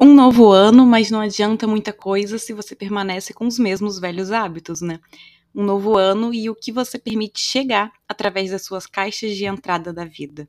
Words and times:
Um 0.00 0.12
novo 0.14 0.50
ano, 0.52 0.86
mas 0.86 1.10
não 1.10 1.20
adianta 1.20 1.66
muita 1.66 1.92
coisa 1.92 2.38
se 2.38 2.52
você 2.52 2.74
permanece 2.74 3.32
com 3.32 3.46
os 3.46 3.58
mesmos 3.58 3.98
velhos 3.98 4.30
hábitos, 4.32 4.80
né? 4.80 5.00
Um 5.54 5.64
novo 5.64 5.96
ano 5.96 6.34
e 6.34 6.50
o 6.50 6.54
que 6.54 6.72
você 6.72 6.98
permite 6.98 7.40
chegar 7.40 7.92
através 8.08 8.50
das 8.50 8.64
suas 8.64 8.86
caixas 8.86 9.36
de 9.36 9.44
entrada 9.44 9.92
da 9.92 10.04
vida. 10.04 10.48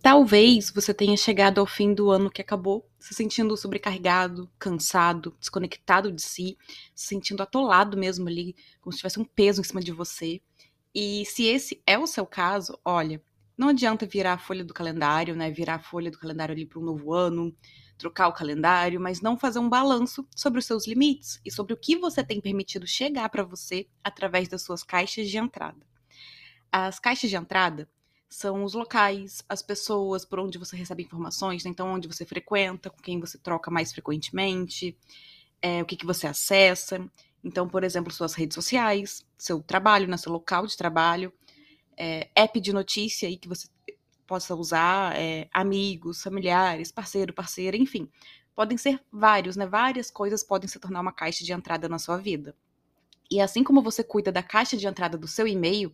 Talvez 0.00 0.70
você 0.70 0.94
tenha 0.94 1.16
chegado 1.16 1.58
ao 1.58 1.66
fim 1.66 1.92
do 1.92 2.10
ano 2.10 2.30
que 2.30 2.40
acabou 2.40 2.88
se 2.98 3.14
sentindo 3.14 3.56
sobrecarregado, 3.56 4.50
cansado, 4.58 5.36
desconectado 5.40 6.12
de 6.12 6.22
si, 6.22 6.56
se 6.94 7.08
sentindo 7.08 7.42
atolado 7.42 7.96
mesmo 7.96 8.28
ali, 8.28 8.54
como 8.80 8.92
se 8.92 8.98
tivesse 8.98 9.18
um 9.18 9.24
peso 9.24 9.60
em 9.60 9.64
cima 9.64 9.80
de 9.80 9.92
você. 9.92 10.40
E 10.94 11.24
se 11.26 11.44
esse 11.44 11.82
é 11.86 11.98
o 11.98 12.06
seu 12.06 12.24
caso, 12.24 12.78
olha, 12.84 13.22
não 13.56 13.68
adianta 13.68 14.06
virar 14.06 14.34
a 14.34 14.38
folha 14.38 14.64
do 14.64 14.72
calendário, 14.72 15.34
né? 15.34 15.50
Virar 15.50 15.74
a 15.74 15.80
folha 15.80 16.12
do 16.12 16.18
calendário 16.18 16.54
ali 16.54 16.64
para 16.64 16.78
um 16.78 16.84
novo 16.84 17.12
ano, 17.12 17.54
trocar 17.98 18.28
o 18.28 18.32
calendário, 18.32 19.00
mas 19.00 19.20
não 19.20 19.36
fazer 19.36 19.58
um 19.58 19.68
balanço 19.68 20.26
sobre 20.34 20.60
os 20.60 20.64
seus 20.64 20.86
limites 20.86 21.40
e 21.44 21.50
sobre 21.50 21.72
o 21.72 21.76
que 21.76 21.96
você 21.96 22.22
tem 22.22 22.40
permitido 22.40 22.86
chegar 22.86 23.28
para 23.28 23.42
você 23.42 23.88
através 24.02 24.48
das 24.48 24.62
suas 24.62 24.84
caixas 24.84 25.28
de 25.28 25.38
entrada. 25.38 25.84
As 26.70 27.00
caixas 27.00 27.28
de 27.28 27.36
entrada 27.36 27.88
são 28.28 28.62
os 28.62 28.74
locais, 28.74 29.42
as 29.48 29.62
pessoas 29.62 30.24
por 30.24 30.38
onde 30.38 30.58
você 30.58 30.76
recebe 30.76 31.02
informações, 31.02 31.64
né? 31.64 31.70
então 31.70 31.94
onde 31.94 32.06
você 32.06 32.26
frequenta, 32.26 32.90
com 32.90 33.00
quem 33.00 33.18
você 33.18 33.38
troca 33.38 33.70
mais 33.70 33.92
frequentemente, 33.92 34.96
é, 35.62 35.82
o 35.82 35.86
que, 35.86 35.96
que 35.96 36.06
você 36.06 36.26
acessa. 36.26 37.04
Então, 37.42 37.68
por 37.68 37.84
exemplo, 37.84 38.12
suas 38.12 38.34
redes 38.34 38.54
sociais, 38.54 39.26
seu 39.36 39.62
trabalho, 39.62 40.06
né, 40.06 40.16
seu 40.16 40.32
local 40.32 40.66
de 40.66 40.76
trabalho, 40.76 41.32
é, 41.96 42.28
app 42.34 42.60
de 42.60 42.72
notícia 42.72 43.28
aí 43.28 43.36
que 43.36 43.48
você 43.48 43.68
possa 44.26 44.54
usar, 44.54 45.16
é, 45.16 45.48
amigos, 45.52 46.22
familiares, 46.22 46.92
parceiro, 46.92 47.32
parceira, 47.32 47.76
enfim. 47.76 48.08
Podem 48.54 48.76
ser 48.76 49.00
vários, 49.10 49.56
né? 49.56 49.66
Várias 49.66 50.10
coisas 50.10 50.42
podem 50.42 50.68
se 50.68 50.78
tornar 50.78 51.00
uma 51.00 51.12
caixa 51.12 51.44
de 51.44 51.52
entrada 51.52 51.88
na 51.88 51.98
sua 51.98 52.18
vida. 52.18 52.54
E 53.30 53.40
assim 53.40 53.64
como 53.64 53.82
você 53.82 54.04
cuida 54.04 54.30
da 54.30 54.42
caixa 54.42 54.76
de 54.76 54.86
entrada 54.86 55.16
do 55.16 55.26
seu 55.26 55.46
e-mail, 55.46 55.92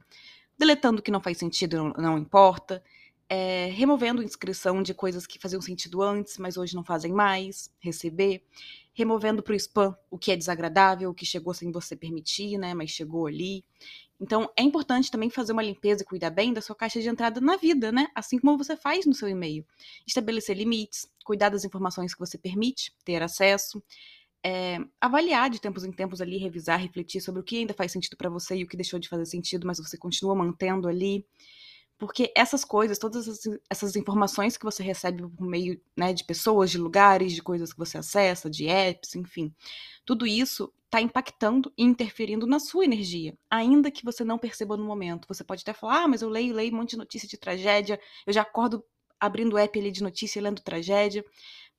deletando 0.59 1.01
o 1.01 1.03
que 1.03 1.11
não 1.11 1.21
faz 1.21 1.39
sentido, 1.39 1.77
não, 1.77 1.93
não 1.93 2.19
importa, 2.19 2.83
é, 3.29 3.67
removendo 3.73 4.23
inscrição 4.23 4.83
de 4.83 4.95
coisas 4.95 5.27
que 5.27 5.39
faziam 5.39 5.61
sentido 5.61 6.03
antes, 6.03 6.39
mas 6.39 6.57
hoje 6.57 6.75
não 6.75 6.85
fazem 6.85 7.13
mais, 7.13 7.71
receber, 7.81 8.43
removendo 8.93 9.43
para 9.43 9.53
o 9.53 9.57
spam 9.57 9.97
o 10.11 10.19
que 10.19 10.31
é 10.31 10.37
desagradável, 10.37 11.11
o 11.11 11.15
que 11.15 11.27
chegou 11.27 11.53
sem 11.55 11.73
você 11.73 11.97
permitir, 11.97 12.59
né, 12.59 12.75
mas 12.75 12.91
chegou 12.91 13.27
ali. 13.27 13.65
Então, 14.21 14.49
é 14.57 14.63
importante 14.63 15.11
também 15.11 15.29
fazer 15.29 15.53
uma 15.53 15.63
limpeza 15.63 16.03
e 16.03 16.07
cuidar 16.07 16.31
bem 16.31 16.53
da 16.53 16.61
sua 16.61 16.77
caixa 16.77 17.01
de 17.01 17.09
entrada 17.09 17.41
na 17.41 17.57
vida, 17.57 17.91
né? 17.91 18.07
Assim 18.15 18.39
como 18.39 18.57
você 18.57 18.77
faz 18.77 19.05
no 19.05 19.13
seu 19.13 19.29
e-mail. 19.29 19.67
Estabelecer 20.07 20.57
limites, 20.57 21.11
cuidar 21.25 21.49
das 21.49 21.65
informações 21.65 22.15
que 22.15 22.21
você 22.21 22.39
permite 22.39 22.95
ter 23.05 23.23
acesso, 23.23 23.83
é, 24.45 24.79
avaliar 25.01 25.49
de 25.49 25.61
tempos 25.61 25.85
em 25.85 25.93
tempos 25.93 26.21
ali, 26.21 26.37
revisar, 26.37 26.79
refletir 26.79 27.21
sobre 27.21 27.41
o 27.41 27.45
que 27.45 27.57
ainda 27.57 27.73
faz 27.73 27.91
sentido 27.91 28.17
para 28.17 28.29
você 28.29 28.57
e 28.57 28.65
o 28.65 28.69
que 28.69 28.77
deixou 28.77 29.01
de 29.01 29.09
fazer 29.09 29.25
sentido, 29.25 29.67
mas 29.67 29.79
você 29.79 29.97
continua 29.97 30.35
mantendo 30.35 30.87
ali. 30.87 31.27
Porque 31.97 32.33
essas 32.37 32.65
coisas, 32.65 32.99
todas 32.99 33.27
essas 33.71 33.97
informações 33.97 34.57
que 34.57 34.65
você 34.65 34.83
recebe 34.83 35.27
por 35.29 35.47
meio 35.47 35.81
né, 35.97 36.13
de 36.13 36.25
pessoas, 36.25 36.71
de 36.71 36.77
lugares, 36.77 37.33
de 37.33 37.43
coisas 37.43 37.73
que 37.73 37.79
você 37.79 37.97
acessa, 37.97 38.51
de 38.51 38.67
apps, 38.67 39.15
enfim, 39.15 39.55
tudo 40.05 40.27
isso 40.27 40.73
está 40.85 41.01
impactando 41.01 41.73
e 41.79 41.85
interferindo 41.85 42.47
na 42.47 42.59
sua 42.59 42.85
energia, 42.85 43.37
ainda 43.49 43.91
que 43.91 44.05
você 44.05 44.25
não 44.25 44.39
perceba 44.39 44.77
no 44.77 44.85
momento. 44.85 45.27
Você 45.29 45.43
pode 45.43 45.63
até 45.63 45.73
falar, 45.73 46.03
ah, 46.03 46.09
mas 46.09 46.21
eu 46.21 46.29
leio, 46.29 46.53
leio 46.53 46.73
um 46.75 46.77
monte 46.77 46.91
de 46.91 46.99
notícia 46.99 47.29
de 47.29 47.39
tragédia, 47.39 47.99
eu 48.27 48.33
já 48.33 48.43
acordo 48.43 48.85
abrindo 49.19 49.55
o 49.55 49.59
app 49.59 49.79
ali 49.79 49.91
de 49.91 50.03
notícia 50.03 50.39
e 50.39 50.43
lendo 50.43 50.63
tragédia. 50.63 51.25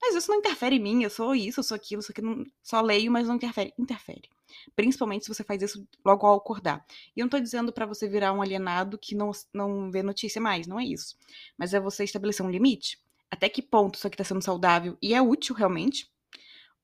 Mas 0.02 0.16
isso 0.16 0.30
não 0.30 0.38
interfere 0.38 0.76
em 0.76 0.80
mim, 0.80 1.04
eu 1.04 1.10
sou 1.10 1.34
isso, 1.34 1.60
eu 1.60 1.64
sou 1.64 1.76
aquilo, 1.76 2.02
isso 2.02 2.12
aqui 2.12 2.22
não, 2.22 2.44
só 2.62 2.82
leio, 2.82 3.12
mas 3.12 3.28
não 3.28 3.36
interfere. 3.36 3.74
Interfere. 3.78 4.30
Principalmente 4.76 5.26
se 5.26 5.34
você 5.34 5.44
faz 5.44 5.62
isso 5.62 5.88
logo 6.04 6.26
ao 6.26 6.38
acordar. 6.38 6.86
E 7.16 7.20
eu 7.20 7.24
não 7.24 7.30
tô 7.30 7.40
dizendo 7.40 7.74
para 7.74 7.86
você 7.86 8.08
virar 8.08 8.34
um 8.34 8.42
alienado 8.42 8.98
que 8.98 9.16
não, 9.16 9.32
não 9.54 9.90
vê 9.90 10.04
notícia 10.04 10.42
mais, 10.42 10.68
não 10.68 10.80
é 10.80 10.86
isso. 10.86 11.18
Mas 11.58 11.74
é 11.74 11.80
você 11.80 12.04
estabelecer 12.04 12.46
um 12.46 12.50
limite. 12.50 13.00
Até 13.30 13.50
que 13.50 13.62
ponto 13.62 13.96
isso 13.96 14.08
aqui 14.08 14.18
tá 14.18 14.24
sendo 14.24 14.44
saudável 14.44 14.98
e 15.02 15.14
é 15.14 15.22
útil 15.22 15.56
realmente, 15.56 16.10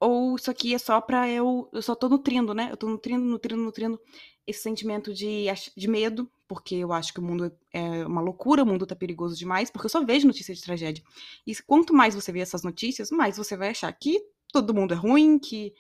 ou 0.01 0.35
isso 0.35 0.49
aqui 0.49 0.73
é 0.73 0.79
só 0.79 0.99
pra 0.99 1.29
eu. 1.29 1.69
Eu 1.71 1.81
só 1.81 1.93
tô 1.93 2.09
nutrindo, 2.09 2.55
né? 2.55 2.69
Eu 2.71 2.77
tô 2.77 2.89
nutrindo, 2.89 3.23
nutrindo, 3.23 3.61
nutrindo 3.61 4.01
esse 4.47 4.63
sentimento 4.63 5.13
de, 5.13 5.45
de 5.77 5.87
medo, 5.87 6.29
porque 6.47 6.75
eu 6.75 6.91
acho 6.91 7.13
que 7.13 7.19
o 7.19 7.23
mundo 7.23 7.55
é 7.71 8.05
uma 8.07 8.19
loucura, 8.19 8.63
o 8.63 8.65
mundo 8.65 8.87
tá 8.87 8.95
perigoso 8.95 9.37
demais, 9.37 9.69
porque 9.69 9.85
eu 9.85 9.89
só 9.89 10.03
vejo 10.03 10.25
notícias 10.25 10.57
de 10.57 10.63
tragédia. 10.63 11.03
E 11.45 11.55
quanto 11.63 11.93
mais 11.93 12.15
você 12.15 12.31
vê 12.31 12.39
essas 12.39 12.63
notícias, 12.63 13.11
mais 13.11 13.37
você 13.37 13.55
vai 13.55 13.69
achar 13.69 13.93
que 13.93 14.19
todo 14.51 14.73
mundo 14.73 14.93
é 14.95 14.97
ruim, 14.97 15.37
que 15.37 15.71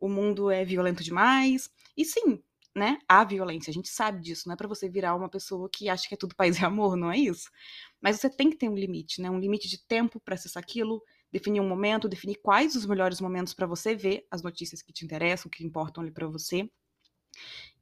o 0.00 0.08
mundo 0.08 0.50
é 0.50 0.64
violento 0.64 1.04
demais. 1.04 1.70
E 1.96 2.04
sim, 2.04 2.42
né? 2.74 2.98
Há 3.08 3.22
violência, 3.22 3.70
a 3.70 3.74
gente 3.74 3.88
sabe 3.88 4.20
disso, 4.20 4.48
não 4.48 4.54
é 4.54 4.56
para 4.56 4.68
você 4.68 4.88
virar 4.88 5.14
uma 5.14 5.28
pessoa 5.28 5.68
que 5.72 5.88
acha 5.88 6.08
que 6.08 6.14
é 6.14 6.18
tudo 6.18 6.34
paz 6.34 6.58
e 6.58 6.64
amor, 6.64 6.96
não 6.96 7.12
é 7.12 7.16
isso. 7.16 7.48
Mas 8.00 8.16
você 8.18 8.28
tem 8.28 8.50
que 8.50 8.56
ter 8.56 8.68
um 8.68 8.74
limite, 8.74 9.22
né? 9.22 9.30
Um 9.30 9.38
limite 9.38 9.68
de 9.68 9.78
tempo 9.86 10.18
para 10.18 10.34
acessar 10.34 10.60
aquilo, 10.60 11.00
definir 11.32 11.60
um 11.60 11.68
momento, 11.68 12.08
definir 12.08 12.36
quais 12.42 12.74
os 12.74 12.86
melhores 12.86 13.20
momentos 13.20 13.54
para 13.54 13.66
você 13.66 13.94
ver 13.94 14.26
as 14.30 14.42
notícias 14.42 14.82
que 14.82 14.92
te 14.92 15.04
interessam, 15.04 15.50
que 15.50 15.64
importam 15.64 16.02
ali 16.02 16.12
para 16.12 16.26
você. 16.26 16.68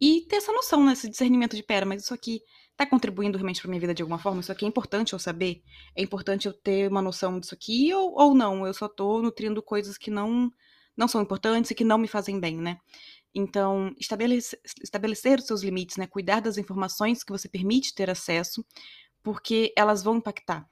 E 0.01 0.23
ter 0.29 0.37
essa 0.37 0.53
noção, 0.53 0.85
né, 0.85 0.93
esse 0.93 1.09
discernimento 1.09 1.57
de, 1.57 1.63
pera, 1.63 1.87
mas 1.87 2.03
isso 2.03 2.13
aqui 2.13 2.43
tá 2.77 2.85
contribuindo 2.85 3.39
realmente 3.39 3.61
para 3.61 3.71
minha 3.71 3.81
vida 3.81 3.95
de 3.95 4.03
alguma 4.03 4.19
forma? 4.19 4.41
Isso 4.41 4.53
aqui 4.53 4.65
é 4.65 4.69
importante 4.69 5.15
eu 5.15 5.19
saber? 5.19 5.63
É 5.95 6.03
importante 6.03 6.47
eu 6.47 6.53
ter 6.53 6.91
uma 6.91 7.01
noção 7.01 7.41
disso 7.41 7.55
aqui 7.55 7.93
ou, 7.95 8.13
ou 8.15 8.35
não? 8.35 8.67
Eu 8.67 8.75
só 8.75 8.89
tô 8.89 9.23
nutrindo 9.23 9.63
coisas 9.63 9.97
que 9.97 10.11
não 10.11 10.51
não 10.97 11.07
são 11.07 11.21
importantes 11.21 11.71
e 11.71 11.75
que 11.75 11.85
não 11.85 11.99
me 11.99 12.09
fazem 12.09 12.41
bem, 12.41 12.57
né? 12.57 12.79
Então, 13.35 13.95
estabelecer, 14.01 14.59
estabelecer 14.83 15.39
os 15.39 15.45
seus 15.45 15.63
limites, 15.63 15.99
né? 15.99 16.07
Cuidar 16.07 16.41
das 16.41 16.57
informações 16.57 17.23
que 17.23 17.31
você 17.31 17.47
permite 17.47 17.95
ter 17.95 18.09
acesso, 18.09 18.65
porque 19.27 19.73
elas 19.77 20.05
vão 20.05 20.19
impactar, 20.19 20.65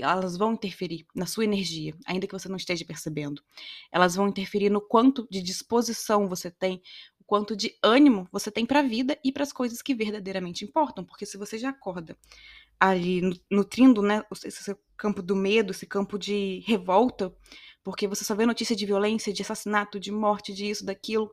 elas 0.00 0.36
vão 0.36 0.54
interferir 0.54 1.06
na 1.14 1.26
sua 1.26 1.44
energia, 1.44 1.94
ainda 2.04 2.26
que 2.26 2.32
você 2.32 2.48
não 2.48 2.56
esteja 2.56 2.84
percebendo. 2.84 3.40
Elas 3.92 4.16
vão 4.16 4.26
interferir 4.26 4.68
no 4.68 4.80
quanto 4.80 5.28
de 5.30 5.40
disposição 5.40 6.26
você 6.26 6.50
tem, 6.50 6.82
o 7.20 7.24
quanto 7.24 7.54
de 7.54 7.72
ânimo 7.80 8.26
você 8.32 8.50
tem 8.50 8.66
para 8.66 8.80
a 8.80 8.82
vida 8.82 9.16
e 9.22 9.30
para 9.30 9.44
as 9.44 9.52
coisas 9.52 9.80
que 9.80 9.94
verdadeiramente 9.94 10.64
importam, 10.64 11.04
porque 11.04 11.24
se 11.24 11.38
você 11.38 11.56
já 11.56 11.68
acorda 11.68 12.18
ali 12.80 13.40
nutrindo, 13.48 14.02
né, 14.02 14.24
esse 14.44 14.76
campo 14.96 15.22
do 15.22 15.36
medo, 15.36 15.70
esse 15.70 15.86
campo 15.86 16.18
de 16.18 16.64
revolta, 16.66 17.32
porque 17.84 18.08
você 18.08 18.24
só 18.24 18.34
vê 18.34 18.44
notícia 18.44 18.74
de 18.74 18.86
violência, 18.86 19.32
de 19.32 19.42
assassinato, 19.42 20.00
de 20.00 20.10
morte, 20.10 20.52
de 20.52 20.68
isso, 20.68 20.84
daquilo, 20.84 21.32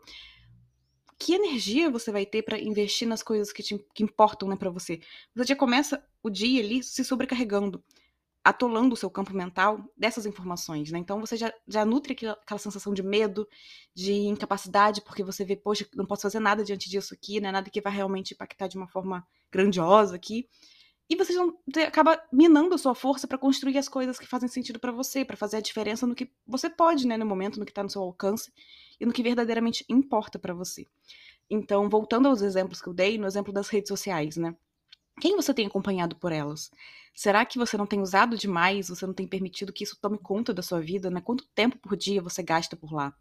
que 1.19 1.33
energia 1.33 1.89
você 1.89 2.11
vai 2.11 2.25
ter 2.25 2.43
para 2.43 2.59
investir 2.59 3.07
nas 3.07 3.23
coisas 3.23 3.51
que, 3.51 3.63
te, 3.63 3.83
que 3.93 4.03
importam 4.03 4.47
né, 4.47 4.55
para 4.55 4.69
você? 4.69 4.99
Você 5.35 5.49
já 5.49 5.55
começa 5.55 6.03
o 6.21 6.29
dia 6.29 6.61
ali 6.61 6.83
se 6.83 7.03
sobrecarregando, 7.03 7.83
atolando 8.43 8.93
o 8.93 8.97
seu 8.97 9.09
campo 9.09 9.33
mental 9.33 9.83
dessas 9.97 10.25
informações, 10.25 10.91
né? 10.91 10.99
Então 10.99 11.19
você 11.19 11.35
já, 11.35 11.51
já 11.67 11.83
nutre 11.83 12.13
aquela, 12.13 12.33
aquela 12.33 12.59
sensação 12.59 12.93
de 12.93 13.03
medo, 13.03 13.47
de 13.93 14.13
incapacidade, 14.13 15.01
porque 15.01 15.23
você 15.23 15.43
vê, 15.43 15.55
poxa, 15.55 15.87
não 15.95 16.05
posso 16.05 16.21
fazer 16.21 16.39
nada 16.39 16.63
diante 16.63 16.89
disso 16.89 17.13
aqui, 17.13 17.41
né? 17.41 17.51
Nada 17.51 17.69
que 17.69 17.81
vai 17.81 17.93
realmente 17.93 18.33
impactar 18.33 18.67
de 18.67 18.77
uma 18.77 18.87
forma 18.87 19.27
grandiosa 19.51 20.15
aqui. 20.15 20.47
E 21.09 21.15
você 21.15 21.33
já 21.33 21.43
acaba 21.87 22.21
minando 22.31 22.75
a 22.75 22.77
sua 22.77 22.93
força 22.93 23.27
para 23.27 23.37
construir 23.37 23.77
as 23.77 23.87
coisas 23.87 24.19
que 24.19 24.27
fazem 24.27 24.49
sentido 24.49 24.79
para 24.79 24.91
você, 24.91 25.23
para 25.23 25.37
fazer 25.37 25.57
a 25.57 25.61
diferença 25.61 26.05
no 26.05 26.13
que 26.13 26.29
você 26.45 26.69
pode, 26.69 27.07
né, 27.07 27.15
no 27.15 27.25
momento, 27.25 27.59
no 27.59 27.65
que 27.65 27.71
está 27.71 27.81
no 27.81 27.89
seu 27.89 28.01
alcance 28.01 28.51
e 28.99 29.05
no 29.05 29.13
que 29.13 29.23
verdadeiramente 29.23 29.85
importa 29.87 30.37
para 30.37 30.53
você. 30.53 30.85
Então, 31.49 31.89
voltando 31.89 32.27
aos 32.27 32.41
exemplos 32.41 32.81
que 32.81 32.89
eu 32.89 32.93
dei, 32.93 33.17
no 33.17 33.25
exemplo 33.25 33.53
das 33.53 33.69
redes 33.69 33.87
sociais, 33.87 34.35
né? 34.35 34.53
Quem 35.19 35.35
você 35.35 35.53
tem 35.53 35.65
acompanhado 35.65 36.15
por 36.15 36.31
elas? 36.31 36.69
Será 37.13 37.43
que 37.43 37.57
você 37.57 37.75
não 37.77 37.87
tem 37.87 37.99
usado 37.99 38.37
demais? 38.37 38.89
Você 38.89 39.05
não 39.05 39.13
tem 39.13 39.27
permitido 39.27 39.73
que 39.73 39.83
isso 39.83 39.97
tome 39.99 40.19
conta 40.19 40.53
da 40.53 40.61
sua 40.61 40.79
vida? 40.79 41.09
Né? 41.09 41.19
Quanto 41.19 41.47
tempo 41.55 41.77
por 41.79 41.97
dia 41.97 42.21
você 42.21 42.43
gasta 42.43 42.75
por 42.75 42.93
lá? 42.93 43.11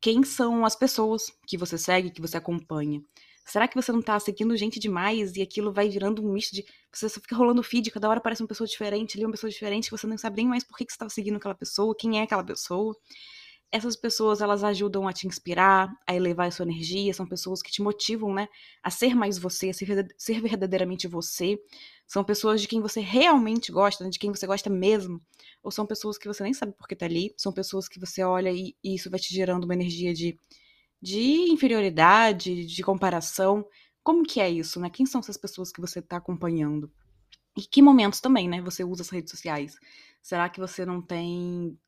Quem 0.00 0.24
são 0.24 0.64
as 0.64 0.74
pessoas 0.74 1.30
que 1.46 1.56
você 1.56 1.78
segue, 1.78 2.10
que 2.10 2.20
você 2.20 2.36
acompanha? 2.36 3.00
Será 3.46 3.68
que 3.68 3.80
você 3.80 3.92
não 3.92 4.02
tá 4.02 4.18
seguindo 4.18 4.56
gente 4.56 4.80
demais 4.80 5.36
e 5.36 5.42
aquilo 5.42 5.72
vai 5.72 5.88
virando 5.88 6.20
um 6.26 6.32
misto 6.32 6.52
de. 6.52 6.64
Você 6.92 7.08
só 7.08 7.20
fica 7.20 7.36
rolando 7.36 7.62
feed, 7.62 7.90
cada 7.92 8.08
hora 8.08 8.18
aparece 8.18 8.42
uma 8.42 8.48
pessoa 8.48 8.66
diferente, 8.66 9.16
ali 9.16 9.24
uma 9.24 9.30
pessoa 9.32 9.50
diferente, 9.50 9.90
você 9.90 10.06
não 10.06 10.18
sabe 10.18 10.38
nem 10.38 10.48
mais 10.48 10.64
por 10.64 10.76
que, 10.76 10.84
que 10.84 10.92
você 10.92 10.96
estava 10.96 11.10
seguindo 11.10 11.36
aquela 11.36 11.54
pessoa, 11.54 11.94
quem 11.96 12.18
é 12.18 12.22
aquela 12.22 12.42
pessoa. 12.44 12.96
essas 13.72 13.96
pessoas 13.96 14.40
elas 14.40 14.64
ajudam 14.64 15.06
a 15.08 15.12
te 15.12 15.26
inspirar, 15.26 15.88
a 16.06 16.14
elevar 16.14 16.48
a 16.48 16.50
sua 16.50 16.64
energia, 16.64 17.12
são 17.14 17.26
pessoas 17.26 17.62
que 17.62 17.70
te 17.70 17.82
motivam, 17.82 18.32
né, 18.34 18.48
a 18.82 18.90
ser 18.90 19.14
mais 19.14 19.38
você, 19.38 19.70
a 19.70 19.74
ser, 19.74 20.06
ser 20.16 20.40
verdadeiramente 20.40 21.08
você. 21.08 21.58
São 22.06 22.24
pessoas 22.24 22.60
de 22.62 22.68
quem 22.68 22.80
você 22.80 23.00
realmente 23.00 23.72
gosta, 23.72 24.04
né, 24.04 24.10
de 24.10 24.18
quem 24.18 24.30
você 24.30 24.46
gosta 24.46 24.70
mesmo, 24.70 25.20
ou 25.62 25.70
são 25.70 25.86
pessoas 25.86 26.16
que 26.18 26.28
você 26.28 26.42
nem 26.42 26.54
sabe 26.54 26.72
por 26.72 26.88
que 26.88 26.96
tá 26.96 27.06
ali, 27.06 27.34
são 27.36 27.52
pessoas 27.52 27.88
que 27.88 28.00
você 28.00 28.22
olha 28.22 28.50
e, 28.52 28.74
e 28.82 28.94
isso 28.94 29.10
vai 29.10 29.20
te 29.20 29.34
gerando 29.34 29.64
uma 29.64 29.74
energia 29.74 30.14
de, 30.14 30.38
de 31.00 31.50
inferioridade, 31.50 32.66
de 32.66 32.82
comparação. 32.82 33.66
Como 34.02 34.24
que 34.24 34.40
é 34.40 34.50
isso, 34.50 34.80
né? 34.80 34.90
Quem 34.90 35.06
são 35.06 35.20
essas 35.20 35.36
pessoas 35.36 35.72
que 35.72 35.80
você 35.80 35.98
está 35.98 36.16
acompanhando? 36.16 36.90
E 37.56 37.62
que 37.62 37.80
momentos 37.80 38.20
também, 38.20 38.48
né, 38.48 38.60
você 38.60 38.84
usa 38.84 39.02
as 39.02 39.08
redes 39.08 39.30
sociais? 39.30 39.76
Será 40.22 40.48
que 40.48 40.60
você 40.60 40.84
não 40.84 41.00
tem 41.00 41.78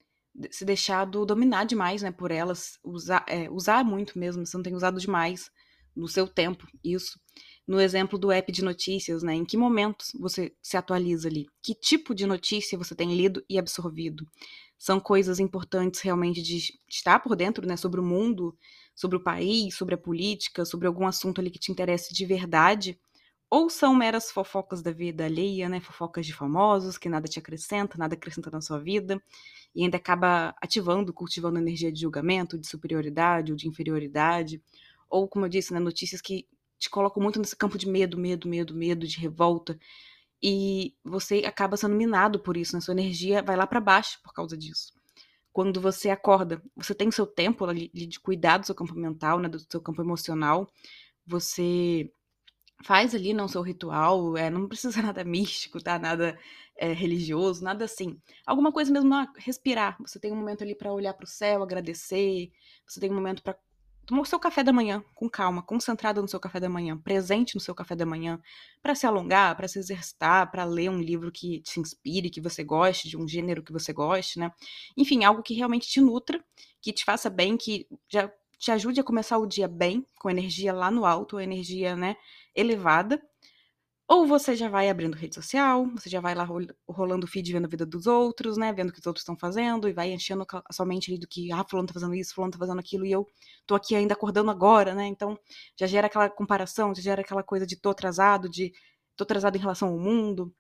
se 0.50 0.64
deixado 0.64 1.26
dominar 1.26 1.64
demais, 1.64 2.02
né, 2.02 2.10
por 2.10 2.31
elas, 2.31 2.78
usar, 2.84 3.25
é, 3.26 3.50
usar 3.50 3.84
muito 3.84 4.19
mesmo, 4.19 4.46
você 4.46 4.56
não 4.56 4.62
tem 4.62 4.75
usado 4.75 5.00
demais 5.00 5.50
no 5.96 6.06
seu 6.06 6.28
tempo 6.28 6.66
isso. 6.82 7.19
No 7.66 7.81
exemplo 7.81 8.19
do 8.19 8.31
app 8.31 8.50
de 8.52 8.62
notícias, 8.62 9.22
né, 9.22 9.34
em 9.34 9.44
que 9.44 9.56
momentos 9.56 10.12
você 10.19 10.54
se 10.62 10.76
atualiza 10.76 11.28
ali? 11.28 11.46
Que 11.62 11.75
tipo 11.75 12.14
de 12.14 12.25
notícia 12.25 12.78
você 12.78 12.94
tem 12.94 13.14
lido 13.14 13.44
e 13.49 13.58
absorvido? 13.58 14.26
São 14.78 15.00
coisas 15.00 15.40
importantes 15.40 16.00
realmente 16.00 16.40
de 16.40 16.58
estar 16.88 17.19
por 17.19 17.34
dentro, 17.34 17.66
né, 17.66 17.76
sobre 17.76 18.00
o 18.00 18.04
mundo, 18.04 18.56
sobre 18.98 19.16
o 19.16 19.22
país, 19.22 19.76
sobre 19.76 19.94
a 19.94 19.98
política, 19.98 20.64
sobre 20.64 20.88
algum 20.88 21.06
assunto 21.06 21.40
ali 21.40 21.50
que 21.50 21.58
te 21.58 21.70
interesse 21.70 22.12
de 22.12 22.26
verdade? 22.26 22.98
Ou 23.50 23.70
são 23.70 23.94
meras 23.94 24.30
fofocas 24.30 24.82
da 24.82 24.90
vida 24.92 25.24
alheia, 25.24 25.68
né, 25.68 25.80
fofocas 25.80 26.26
de 26.26 26.34
famosos, 26.34 26.98
que 26.98 27.08
nada 27.08 27.28
te 27.28 27.38
acrescenta, 27.38 27.96
nada 27.98 28.14
acrescenta 28.14 28.50
na 28.50 28.60
sua 28.60 28.78
vida? 28.78 29.22
e 29.74 29.84
ainda 29.84 29.96
acaba 29.98 30.54
ativando, 30.60 31.12
cultivando 31.12 31.58
energia 31.58 31.92
de 31.92 32.00
julgamento, 32.00 32.58
de 32.58 32.66
superioridade 32.66 33.52
ou 33.52 33.56
de 33.56 33.68
inferioridade, 33.68 34.62
ou 35.08 35.28
como 35.28 35.46
eu 35.46 35.48
disse, 35.48 35.72
né, 35.72 35.78
notícias 35.80 36.20
que 36.20 36.46
te 36.78 36.90
colocam 36.90 37.22
muito 37.22 37.38
nesse 37.38 37.56
campo 37.56 37.78
de 37.78 37.88
medo, 37.88 38.18
medo, 38.18 38.48
medo, 38.48 38.74
medo, 38.74 39.06
de 39.06 39.18
revolta, 39.18 39.78
e 40.42 40.94
você 41.04 41.44
acaba 41.46 41.76
sendo 41.76 41.96
minado 41.96 42.40
por 42.40 42.56
isso, 42.56 42.74
né? 42.74 42.80
Sua 42.80 42.94
energia 42.94 43.42
vai 43.42 43.56
lá 43.56 43.66
para 43.66 43.80
baixo 43.80 44.20
por 44.22 44.32
causa 44.32 44.56
disso. 44.56 44.94
Quando 45.58 45.81
você 45.81 46.08
acorda, 46.08 46.62
você 46.76 46.94
tem 46.94 47.10
seu 47.10 47.26
tempo 47.26 47.64
ali 47.64 47.90
de 47.93 48.20
cuidar 48.20 48.58
do 48.58 48.66
seu 48.66 48.76
campo 48.76 48.94
mental, 48.94 49.40
né, 49.40 49.49
do 49.49 49.58
seu 49.58 49.81
campo 49.81 50.00
emocional. 50.00 50.70
Você 51.26 52.08
faz 52.84 53.12
ali 53.12 53.34
não 53.34 53.49
seu 53.49 53.60
ritual, 53.60 54.37
é, 54.37 54.50
não 54.50 54.69
precisa 54.69 55.02
nada 55.02 55.25
místico, 55.26 55.82
tá? 55.82 55.99
Nada 55.99 56.38
é, 56.76 56.93
religioso, 56.93 57.64
nada 57.64 57.87
assim. 57.87 58.20
Alguma 58.46 58.70
coisa 58.70 58.93
mesmo, 58.93 59.12
ah, 59.12 59.26
respirar. 59.37 59.96
Você 60.00 60.20
tem 60.20 60.31
um 60.31 60.37
momento 60.37 60.62
ali 60.62 60.76
para 60.76 60.93
olhar 60.93 61.12
para 61.12 61.25
o 61.25 61.26
céu, 61.26 61.61
agradecer. 61.61 62.52
Você 62.87 63.00
tem 63.00 63.11
um 63.11 63.16
momento 63.16 63.43
para 63.43 63.58
tomar 64.08 64.25
seu 64.25 64.40
café 64.40 64.64
da 64.64 64.72
manhã 64.72 65.05
com 65.14 65.28
calma, 65.28 65.62
concentrado 65.62 66.22
no 66.22 66.28
seu 66.28 66.40
café 66.40 66.58
da 66.58 66.69
manhã, 66.69 66.96
presente 66.96 67.55
no 67.55 67.60
seu 67.60 67.75
café 67.75 67.94
da 67.94 68.06
manhã, 68.06 68.40
para 68.82 68.94
se 68.94 69.06
alongar, 69.06 69.55
para 69.55 69.69
se 69.69 69.78
exercitar, 69.78 70.50
para 70.50 70.64
ler 70.64 70.88
um 70.90 70.99
livro 70.99 71.31
que 71.31 71.60
te 71.60 71.78
inspire, 71.78 72.31
que 72.31 72.40
você 72.40 72.64
goste, 72.64 73.08
de 73.08 73.19
um 73.19 73.28
gênero 73.28 73.62
que 73.62 73.72
você 73.72 73.93
goste, 73.93 74.38
né? 74.38 74.50
Enfim, 74.96 75.25
algo 75.25 75.43
que 75.43 75.52
realmente 75.55 75.87
te 75.88 76.00
nutra, 76.00 76.43
que 76.81 76.93
te 76.93 77.05
faça 77.05 77.28
bem, 77.28 77.56
que 77.56 77.87
já 78.08 78.32
te 78.58 78.70
ajude 78.72 78.99
a 79.00 79.05
começar 79.05 79.38
o 79.38 79.46
dia 79.46 79.69
bem, 79.69 80.05
com 80.19 80.31
energia 80.31 80.72
lá 80.72 80.90
no 80.90 81.04
alto, 81.04 81.38
energia, 81.38 81.94
né, 81.94 82.16
elevada. 82.54 83.22
Ou 84.10 84.26
você 84.26 84.56
já 84.56 84.70
vai 84.70 84.88
abrindo 84.88 85.14
rede 85.14 85.34
social, 85.34 85.87
você 85.90 86.08
já 86.08 86.19
vai 86.19 86.34
lá 86.34 86.49
rolando 86.88 87.26
feed 87.26 87.52
vendo 87.52 87.66
a 87.66 87.69
vida 87.69 87.84
dos 87.84 88.06
outros, 88.06 88.56
né? 88.56 88.72
Vendo 88.72 88.88
o 88.88 88.93
que 88.93 89.00
os 89.00 89.06
outros 89.06 89.20
estão 89.20 89.37
fazendo 89.37 89.87
e 89.87 89.93
vai 89.93 90.10
enchendo 90.12 90.46
a 90.50 90.72
sua 90.72 90.87
mente 90.87 91.10
ali 91.10 91.20
do 91.20 91.28
que, 91.28 91.52
ah, 91.52 91.62
fulano 91.69 91.88
tá 91.88 91.93
fazendo 91.93 92.14
isso, 92.14 92.34
fulano 92.34 92.52
tá 92.52 92.58
fazendo 92.58 92.81
aquilo 92.81 93.05
e 93.05 93.12
eu 93.12 93.26
tô 93.66 93.75
aqui 93.75 93.94
ainda 93.94 94.14
acordando 94.14 94.50
agora, 94.50 94.94
né? 94.94 95.06
Então 95.06 95.38
já 95.78 95.87
gera 95.87 96.06
aquela 96.06 96.31
comparação, 96.31 96.94
já 96.94 97.02
gera 97.02 97.20
aquela 97.20 97.43
coisa 97.43 97.66
de 97.66 97.76
tô 97.76 97.90
atrasado, 97.90 98.49
de 98.49 98.72
tô 99.14 99.25
atrasado 99.25 99.56
em 99.56 99.60
relação 99.60 99.88
ao 99.90 99.99
mundo. 99.99 100.54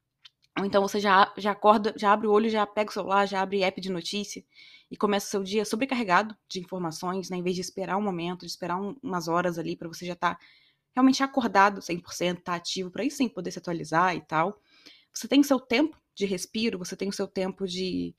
Ou 0.58 0.64
então 0.66 0.82
você 0.82 1.00
já, 1.00 1.32
já 1.38 1.52
acorda, 1.52 1.94
já 1.96 2.12
abre 2.12 2.26
o 2.26 2.32
olho, 2.32 2.50
já 2.50 2.66
pega 2.66 2.90
o 2.90 2.94
celular, 2.94 3.26
já 3.26 3.40
abre 3.42 3.62
app 3.62 3.80
de 3.80 3.90
notícia 3.90 4.44
e 4.90 4.96
começa 4.96 5.26
o 5.26 5.30
seu 5.30 5.42
dia 5.42 5.64
sobrecarregado 5.64 6.36
de 6.50 6.60
informações, 6.60 7.30
né? 7.30 7.38
Em 7.38 7.42
vez 7.42 7.56
de 7.56 7.62
esperar 7.62 7.96
um 7.96 8.02
momento, 8.02 8.40
de 8.40 8.46
esperar 8.52 8.76
um, 8.80 8.96
umas 9.02 9.28
horas 9.28 9.58
ali 9.58 9.76
para 9.76 9.88
você 9.88 10.04
já 10.04 10.14
estar 10.14 10.34
tá 10.34 10.40
realmente 10.94 11.22
acordado 11.22 11.80
100%, 11.80 12.42
tá 12.42 12.54
ativo, 12.54 12.90
para 12.90 13.02
aí 13.02 13.10
sim 13.10 13.28
poder 13.28 13.50
se 13.50 13.58
atualizar 13.58 14.16
e 14.16 14.20
tal. 14.20 14.60
Você 15.12 15.26
tem 15.26 15.40
o 15.40 15.44
seu 15.44 15.58
tempo 15.58 15.96
de 16.14 16.26
respiro, 16.26 16.78
você 16.78 16.96
tem 16.96 17.08
o 17.08 17.12
seu 17.12 17.26
tempo 17.26 17.66
de, 17.66 18.14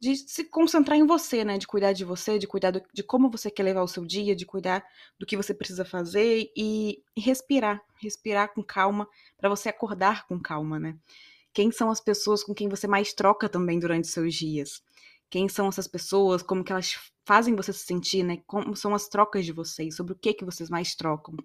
de 0.00 0.16
se 0.16 0.44
concentrar 0.44 0.98
em 0.98 1.06
você, 1.06 1.44
né? 1.44 1.58
De 1.58 1.66
cuidar 1.66 1.92
de 1.92 2.04
você, 2.04 2.38
de 2.38 2.46
cuidar 2.46 2.70
do, 2.70 2.82
de 2.92 3.02
como 3.02 3.30
você 3.30 3.50
quer 3.50 3.62
levar 3.62 3.82
o 3.82 3.88
seu 3.88 4.04
dia, 4.04 4.34
de 4.34 4.46
cuidar 4.46 4.84
do 5.18 5.26
que 5.26 5.36
você 5.36 5.52
precisa 5.52 5.84
fazer 5.84 6.50
e, 6.56 7.02
e 7.16 7.20
respirar, 7.20 7.82
respirar 8.00 8.52
com 8.54 8.62
calma, 8.62 9.08
para 9.36 9.48
você 9.48 9.68
acordar 9.68 10.26
com 10.26 10.40
calma, 10.40 10.78
né? 10.78 10.96
Quem 11.52 11.70
são 11.72 11.90
as 11.90 12.00
pessoas 12.00 12.44
com 12.44 12.54
quem 12.54 12.68
você 12.68 12.86
mais 12.86 13.12
troca 13.12 13.48
também 13.48 13.78
durante 13.78 14.06
seus 14.06 14.34
dias? 14.34 14.82
Quem 15.28 15.48
são 15.48 15.68
essas 15.68 15.86
pessoas? 15.86 16.42
Como 16.42 16.64
que 16.64 16.72
elas 16.72 16.96
fazem 17.24 17.54
você 17.54 17.72
se 17.72 17.84
sentir, 17.84 18.24
né? 18.24 18.38
Como 18.46 18.74
são 18.74 18.94
as 18.94 19.08
trocas 19.08 19.44
de 19.44 19.52
vocês? 19.52 19.94
Sobre 19.96 20.12
o 20.12 20.16
que 20.16 20.34
que 20.34 20.44
vocês 20.44 20.70
mais 20.70 20.94
trocam? 20.94 21.36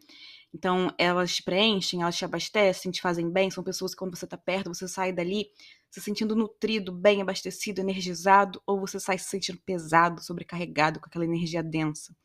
Então, 0.56 0.90
elas 0.98 1.36
te 1.36 1.44
preenchem, 1.44 2.02
elas 2.02 2.16
te 2.16 2.24
abastecem, 2.24 2.90
te 2.90 3.02
fazem 3.02 3.30
bem. 3.30 3.52
São 3.52 3.62
pessoas 3.62 3.92
que, 3.92 3.98
quando 3.98 4.16
você 4.16 4.24
está 4.24 4.38
perto, 4.38 4.74
você 4.74 4.88
sai 4.88 5.12
dali 5.12 5.50
se 5.92 6.00
sentindo 6.00 6.34
nutrido, 6.34 6.94
bem 6.94 7.22
abastecido, 7.22 7.81
energizado, 7.81 8.62
ou 8.66 8.80
você 8.80 8.98
sai 8.98 9.18
se 9.18 9.30
sentindo 9.30 9.60
pesado, 9.66 10.24
sobrecarregado, 10.24 11.02
com 11.02 11.07
aquela 11.07 11.25
energia 11.25 11.62
densa. 11.62 12.16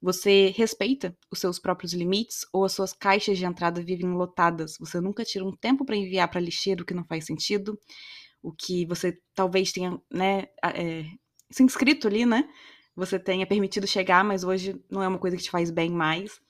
Você 0.00 0.54
respeita 0.56 1.16
os 1.32 1.40
seus 1.40 1.58
próprios 1.58 1.92
limites 1.92 2.46
ou 2.52 2.64
as 2.64 2.72
suas 2.72 2.92
caixas 2.92 3.38
de 3.38 3.44
entrada 3.44 3.82
vivem 3.82 4.12
lotadas? 4.12 4.76
Você 4.78 5.00
nunca 5.00 5.24
tira 5.24 5.44
um 5.44 5.56
tempo 5.56 5.84
para 5.84 5.96
enviar 5.96 6.30
para 6.30 6.40
lixeiro 6.40 6.84
o 6.84 6.86
que 6.86 6.94
não 6.94 7.04
faz 7.04 7.26
sentido? 7.26 7.76
O 8.40 8.52
que 8.52 8.86
você 8.86 9.18
talvez 9.34 9.72
tenha 9.72 10.00
né, 10.12 10.46
é, 10.62 11.06
se 11.50 11.64
inscrito 11.64 12.06
ali, 12.06 12.24
né? 12.24 12.48
Você 12.94 13.18
tenha 13.18 13.44
permitido 13.44 13.84
chegar, 13.84 14.22
mas 14.22 14.44
hoje 14.44 14.80
não 14.88 15.02
é 15.02 15.08
uma 15.08 15.18
coisa 15.18 15.36
que 15.36 15.42
te 15.42 15.50
faz 15.50 15.72
bem 15.72 15.90
mais 15.90 16.40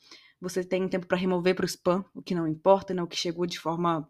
você 0.45 0.63
tem 0.63 0.87
tempo 0.89 1.07
para 1.07 1.17
remover 1.17 1.55
para 1.55 1.65
o 1.65 1.67
spam 1.67 2.05
o 2.15 2.23
que 2.23 2.35
não 2.35 2.47
importa, 2.47 2.95
né, 2.95 3.03
o 3.03 3.07
que 3.07 3.17
chegou 3.17 3.47
de 3.47 3.59
forma 3.59 4.09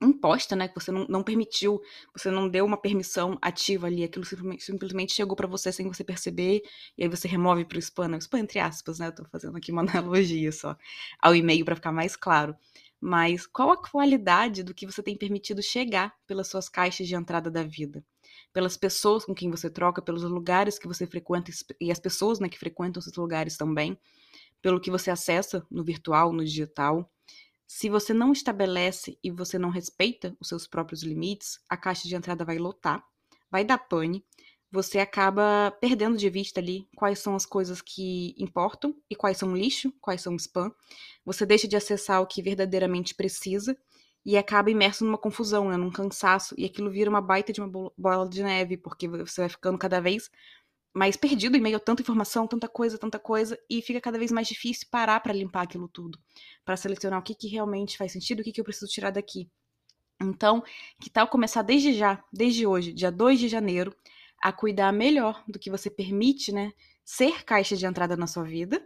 imposta, 0.00 0.54
né, 0.54 0.68
que 0.68 0.74
você 0.74 0.92
não, 0.92 1.06
não 1.08 1.22
permitiu, 1.22 1.80
você 2.14 2.30
não 2.30 2.48
deu 2.48 2.64
uma 2.64 2.76
permissão 2.76 3.38
ativa 3.40 3.86
ali, 3.86 4.04
aquilo 4.04 4.24
simplesmente, 4.58 5.14
chegou 5.14 5.34
para 5.34 5.46
você 5.46 5.72
sem 5.72 5.88
você 5.88 6.04
perceber, 6.04 6.62
e 6.96 7.02
aí 7.02 7.08
você 7.08 7.26
remove 7.26 7.64
para 7.64 7.76
o 7.76 7.78
spam, 7.78 8.08
né, 8.08 8.18
spam 8.18 8.38
entre 8.40 8.58
aspas, 8.58 8.98
né, 8.98 9.12
eu 9.18 9.24
fazendo 9.30 9.56
aqui 9.56 9.72
uma 9.72 9.82
analogia 9.90 10.52
só, 10.52 10.76
ao 11.20 11.34
e-mail 11.34 11.64
para 11.64 11.76
ficar 11.76 11.92
mais 11.92 12.14
claro. 12.14 12.54
Mas 13.00 13.46
qual 13.46 13.70
a 13.70 13.76
qualidade 13.76 14.62
do 14.62 14.72
que 14.72 14.86
você 14.86 15.02
tem 15.02 15.16
permitido 15.16 15.62
chegar 15.62 16.14
pelas 16.26 16.48
suas 16.48 16.68
caixas 16.68 17.06
de 17.06 17.14
entrada 17.14 17.50
da 17.50 17.62
vida? 17.62 18.02
Pelas 18.54 18.76
pessoas 18.76 19.24
com 19.24 19.34
quem 19.34 19.50
você 19.50 19.68
troca, 19.68 20.00
pelos 20.00 20.22
lugares 20.22 20.78
que 20.78 20.88
você 20.88 21.06
frequenta 21.06 21.50
e 21.78 21.92
as 21.92 22.00
pessoas 22.00 22.40
né, 22.40 22.48
que 22.48 22.58
frequentam 22.58 23.00
esses 23.00 23.14
lugares 23.14 23.56
também 23.56 23.98
pelo 24.62 24.80
que 24.80 24.90
você 24.90 25.10
acessa 25.10 25.66
no 25.70 25.84
virtual, 25.84 26.32
no 26.32 26.44
digital. 26.44 27.10
Se 27.66 27.88
você 27.88 28.14
não 28.14 28.32
estabelece 28.32 29.18
e 29.22 29.30
você 29.30 29.58
não 29.58 29.70
respeita 29.70 30.36
os 30.40 30.48
seus 30.48 30.66
próprios 30.66 31.02
limites, 31.02 31.58
a 31.68 31.76
caixa 31.76 32.06
de 32.06 32.14
entrada 32.14 32.44
vai 32.44 32.58
lotar, 32.58 33.04
vai 33.50 33.64
dar 33.64 33.78
pane, 33.78 34.24
você 34.70 34.98
acaba 34.98 35.70
perdendo 35.80 36.16
de 36.16 36.28
vista 36.28 36.60
ali 36.60 36.88
quais 36.94 37.18
são 37.18 37.34
as 37.34 37.46
coisas 37.46 37.80
que 37.80 38.34
importam 38.38 38.94
e 39.08 39.14
quais 39.14 39.38
são 39.38 39.56
lixo, 39.56 39.92
quais 40.00 40.20
são 40.20 40.36
spam. 40.36 40.70
Você 41.24 41.46
deixa 41.46 41.66
de 41.66 41.76
acessar 41.76 42.20
o 42.20 42.26
que 42.26 42.42
verdadeiramente 42.42 43.14
precisa 43.14 43.76
e 44.24 44.36
acaba 44.36 44.70
imerso 44.70 45.04
numa 45.04 45.16
confusão, 45.16 45.68
né, 45.68 45.76
num 45.76 45.90
cansaço, 45.90 46.52
e 46.58 46.64
aquilo 46.64 46.90
vira 46.90 47.08
uma 47.08 47.20
baita 47.20 47.52
de 47.52 47.60
uma 47.60 47.90
bola 47.96 48.28
de 48.28 48.42
neve, 48.42 48.76
porque 48.76 49.06
você 49.06 49.42
vai 49.42 49.48
ficando 49.48 49.78
cada 49.78 50.00
vez 50.00 50.28
mais 50.96 51.14
perdido 51.14 51.58
em 51.58 51.60
meio 51.60 51.76
a 51.76 51.80
tanta 51.80 52.00
informação, 52.00 52.46
tanta 52.46 52.66
coisa, 52.66 52.96
tanta 52.96 53.18
coisa, 53.18 53.58
e 53.68 53.82
fica 53.82 54.00
cada 54.00 54.18
vez 54.18 54.32
mais 54.32 54.48
difícil 54.48 54.88
parar 54.90 55.20
para 55.20 55.30
limpar 55.30 55.64
aquilo 55.64 55.86
tudo, 55.86 56.18
para 56.64 56.74
selecionar 56.74 57.20
o 57.20 57.22
que, 57.22 57.34
que 57.34 57.48
realmente 57.48 57.98
faz 57.98 58.12
sentido, 58.12 58.40
o 58.40 58.42
que, 58.42 58.50
que 58.50 58.58
eu 58.58 58.64
preciso 58.64 58.90
tirar 58.90 59.10
daqui. 59.10 59.46
Então, 60.18 60.64
que 60.98 61.10
tal 61.10 61.28
começar 61.28 61.60
desde 61.60 61.92
já, 61.92 62.24
desde 62.32 62.66
hoje, 62.66 62.94
dia 62.94 63.12
2 63.12 63.38
de 63.38 63.46
janeiro, 63.46 63.94
a 64.42 64.50
cuidar 64.50 64.90
melhor 64.90 65.44
do 65.46 65.58
que 65.58 65.70
você 65.70 65.90
permite, 65.90 66.50
né, 66.50 66.72
ser 67.04 67.44
caixa 67.44 67.76
de 67.76 67.84
entrada 67.84 68.16
na 68.16 68.26
sua 68.26 68.44
vida. 68.44 68.82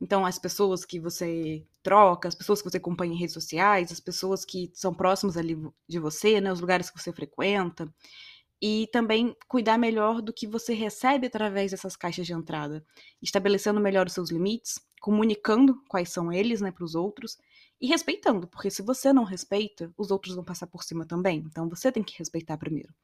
Então, 0.00 0.26
as 0.26 0.40
pessoas 0.40 0.84
que 0.84 0.98
você 0.98 1.64
troca, 1.80 2.26
as 2.26 2.34
pessoas 2.34 2.60
que 2.60 2.68
você 2.68 2.78
acompanha 2.78 3.14
em 3.14 3.18
redes 3.18 3.34
sociais, 3.34 3.92
as 3.92 4.00
pessoas 4.00 4.44
que 4.44 4.68
são 4.74 4.92
próximas 4.92 5.36
ali 5.36 5.56
de 5.88 6.00
você, 6.00 6.40
né, 6.40 6.52
os 6.52 6.60
lugares 6.60 6.90
que 6.90 7.00
você 7.00 7.12
frequenta, 7.12 7.88
e 8.62 8.88
também 8.92 9.36
cuidar 9.48 9.76
melhor 9.76 10.22
do 10.22 10.32
que 10.32 10.46
você 10.46 10.72
recebe 10.72 11.26
através 11.26 11.72
dessas 11.72 11.96
caixas 11.96 12.24
de 12.24 12.32
entrada, 12.32 12.86
estabelecendo 13.20 13.80
melhor 13.80 14.06
os 14.06 14.12
seus 14.12 14.30
limites, 14.30 14.78
comunicando 15.00 15.82
quais 15.88 16.10
são 16.10 16.32
eles, 16.32 16.60
né, 16.60 16.70
para 16.70 16.84
os 16.84 16.94
outros 16.94 17.36
e 17.80 17.88
respeitando, 17.88 18.46
porque 18.46 18.70
se 18.70 18.80
você 18.80 19.12
não 19.12 19.24
respeita, 19.24 19.92
os 19.98 20.12
outros 20.12 20.36
vão 20.36 20.44
passar 20.44 20.68
por 20.68 20.84
cima 20.84 21.04
também. 21.04 21.42
Então 21.44 21.68
você 21.68 21.90
tem 21.90 22.04
que 22.04 22.16
respeitar 22.16 22.56
primeiro. 22.56 22.94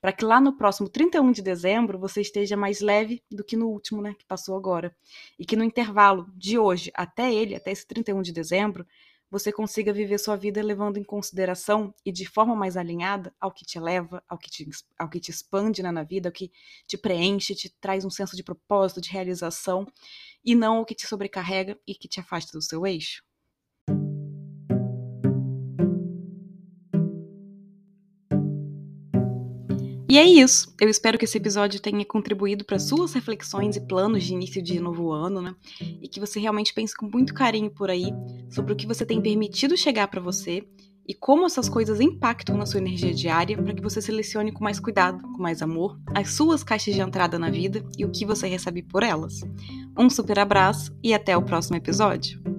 Para 0.00 0.12
que 0.12 0.24
lá 0.24 0.40
no 0.40 0.56
próximo 0.56 0.88
31 0.88 1.30
de 1.30 1.40
dezembro 1.40 1.96
você 1.96 2.20
esteja 2.20 2.56
mais 2.56 2.80
leve 2.80 3.22
do 3.30 3.44
que 3.44 3.56
no 3.56 3.68
último, 3.68 4.02
né, 4.02 4.12
que 4.18 4.26
passou 4.26 4.56
agora. 4.56 4.92
E 5.38 5.46
que 5.46 5.54
no 5.54 5.62
intervalo 5.62 6.26
de 6.34 6.58
hoje 6.58 6.90
até 6.92 7.32
ele, 7.32 7.54
até 7.54 7.70
esse 7.70 7.86
31 7.86 8.20
de 8.20 8.32
dezembro, 8.32 8.84
você 9.30 9.52
consiga 9.52 9.92
viver 9.92 10.18
sua 10.18 10.36
vida 10.36 10.62
levando 10.62 10.96
em 10.98 11.04
consideração 11.04 11.94
e 12.04 12.12
de 12.12 12.24
forma 12.24 12.54
mais 12.54 12.76
alinhada 12.76 13.34
ao 13.40 13.52
que 13.52 13.64
te 13.64 13.78
eleva, 13.78 14.22
ao 14.28 14.38
que 14.38 14.50
te, 14.50 14.68
ao 14.98 15.08
que 15.08 15.20
te 15.20 15.30
expande 15.30 15.82
né, 15.82 15.90
na 15.90 16.02
vida, 16.02 16.28
ao 16.28 16.32
que 16.32 16.52
te 16.86 16.96
preenche, 16.96 17.54
te 17.54 17.68
traz 17.80 18.04
um 18.04 18.10
senso 18.10 18.36
de 18.36 18.42
propósito, 18.42 19.00
de 19.00 19.10
realização, 19.10 19.86
e 20.44 20.54
não 20.54 20.80
o 20.80 20.84
que 20.84 20.94
te 20.94 21.06
sobrecarrega 21.06 21.78
e 21.86 21.94
que 21.94 22.08
te 22.08 22.20
afasta 22.20 22.52
do 22.52 22.62
seu 22.62 22.86
eixo. 22.86 23.24
E 30.14 30.18
é 30.18 30.24
isso. 30.24 30.72
Eu 30.80 30.88
espero 30.88 31.18
que 31.18 31.24
esse 31.24 31.38
episódio 31.38 31.80
tenha 31.80 32.04
contribuído 32.04 32.64
para 32.64 32.78
suas 32.78 33.12
reflexões 33.14 33.74
e 33.74 33.80
planos 33.80 34.22
de 34.22 34.32
início 34.32 34.62
de 34.62 34.78
novo 34.78 35.10
ano, 35.10 35.42
né? 35.42 35.56
E 36.00 36.06
que 36.06 36.20
você 36.20 36.38
realmente 36.38 36.72
pense 36.72 36.96
com 36.96 37.10
muito 37.12 37.34
carinho 37.34 37.68
por 37.68 37.90
aí 37.90 38.12
sobre 38.54 38.72
o 38.72 38.76
que 38.76 38.86
você 38.86 39.04
tem 39.04 39.20
permitido 39.20 39.76
chegar 39.76 40.08
para 40.08 40.20
você 40.20 40.64
e 41.06 41.12
como 41.12 41.44
essas 41.44 41.68
coisas 41.68 42.00
impactam 42.00 42.56
na 42.56 42.64
sua 42.64 42.80
energia 42.80 43.12
diária 43.12 43.60
para 43.60 43.74
que 43.74 43.82
você 43.82 44.00
selecione 44.00 44.52
com 44.52 44.64
mais 44.64 44.80
cuidado, 44.80 45.20
com 45.22 45.42
mais 45.42 45.60
amor, 45.60 45.98
as 46.14 46.30
suas 46.30 46.62
caixas 46.62 46.94
de 46.94 47.00
entrada 47.00 47.38
na 47.38 47.50
vida 47.50 47.84
e 47.98 48.04
o 48.04 48.10
que 48.10 48.24
você 48.24 48.48
recebe 48.48 48.82
por 48.82 49.02
elas. 49.02 49.40
Um 49.98 50.08
super 50.08 50.38
abraço 50.38 50.96
e 51.02 51.12
até 51.12 51.36
o 51.36 51.42
próximo 51.42 51.76
episódio. 51.76 52.53